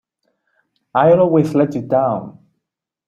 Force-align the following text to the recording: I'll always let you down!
I'll 0.95 1.19
always 1.19 1.53
let 1.53 1.75
you 1.75 1.83
down! 1.83 2.39